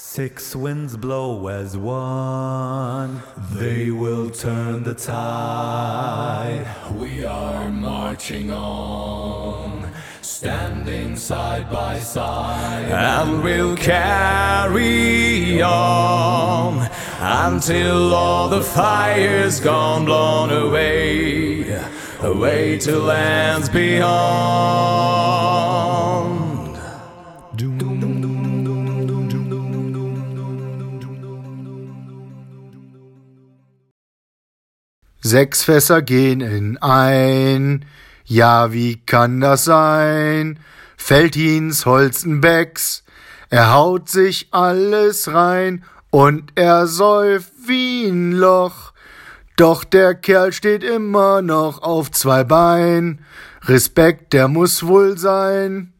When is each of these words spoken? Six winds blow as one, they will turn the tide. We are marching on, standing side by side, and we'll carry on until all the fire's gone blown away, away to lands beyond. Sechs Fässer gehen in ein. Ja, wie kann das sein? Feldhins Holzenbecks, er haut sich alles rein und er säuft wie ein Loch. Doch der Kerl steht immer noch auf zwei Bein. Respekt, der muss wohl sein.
Six 0.00 0.54
winds 0.54 0.96
blow 0.96 1.48
as 1.48 1.76
one, 1.76 3.20
they 3.52 3.90
will 3.90 4.30
turn 4.30 4.84
the 4.84 4.94
tide. 4.94 6.64
We 6.94 7.24
are 7.24 7.68
marching 7.68 8.52
on, 8.52 9.92
standing 10.22 11.16
side 11.16 11.68
by 11.70 11.98
side, 11.98 12.86
and 12.92 13.42
we'll 13.42 13.76
carry 13.76 15.60
on 15.62 16.88
until 17.18 18.14
all 18.14 18.48
the 18.48 18.62
fire's 18.62 19.58
gone 19.58 20.04
blown 20.04 20.50
away, 20.50 21.76
away 22.20 22.78
to 22.78 23.00
lands 23.00 23.68
beyond. 23.68 24.87
Sechs 35.20 35.64
Fässer 35.64 36.02
gehen 36.02 36.40
in 36.40 36.76
ein. 36.78 37.84
Ja, 38.24 38.72
wie 38.72 38.96
kann 38.96 39.40
das 39.40 39.64
sein? 39.64 40.58
Feldhins 40.96 41.86
Holzenbecks, 41.86 43.04
er 43.50 43.72
haut 43.72 44.08
sich 44.08 44.48
alles 44.50 45.32
rein 45.32 45.84
und 46.10 46.52
er 46.54 46.86
säuft 46.86 47.52
wie 47.66 48.06
ein 48.06 48.32
Loch. 48.32 48.92
Doch 49.56 49.84
der 49.84 50.14
Kerl 50.14 50.52
steht 50.52 50.84
immer 50.84 51.42
noch 51.42 51.82
auf 51.82 52.10
zwei 52.10 52.44
Bein. 52.44 53.24
Respekt, 53.62 54.32
der 54.32 54.48
muss 54.48 54.86
wohl 54.86 55.18
sein. 55.18 55.92